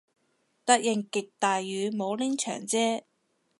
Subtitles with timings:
[0.65, 0.81] 突然
[1.11, 3.03] 極大雨，冇拎長遮